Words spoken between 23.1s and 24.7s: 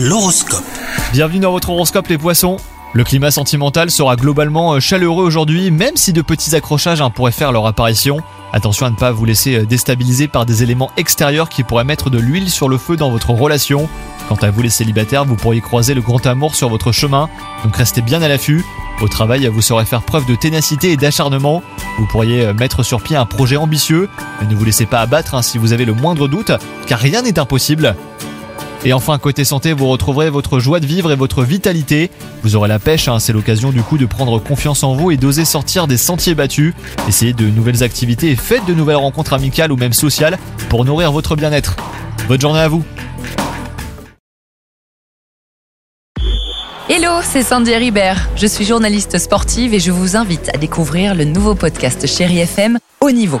un projet ambitieux, mais ne vous